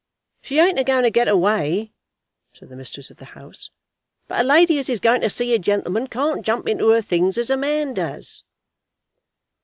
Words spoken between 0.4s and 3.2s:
"She ain't a going to get away," said the mistress of